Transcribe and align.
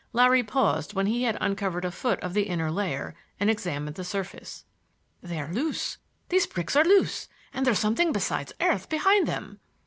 Larry 0.13 0.41
paused 0.41 0.95
when 0.95 1.05
he 1.05 1.25
had 1.25 1.37
uncovered 1.39 1.85
a 1.85 1.91
foot 1.91 2.19
of 2.21 2.33
the 2.33 2.47
inner 2.47 2.71
layer, 2.71 3.13
and 3.39 3.51
examined 3.51 3.95
the 3.97 4.03
surface. 4.03 4.65
"They're 5.21 5.53
loose—these 5.53 6.47
bricks 6.47 6.75
are 6.75 6.83
loose, 6.83 7.29
and 7.53 7.67
there's 7.67 7.77
something 7.77 8.11
besides 8.11 8.51
earth 8.59 8.89
behind 8.89 9.27
them!" 9.27 9.59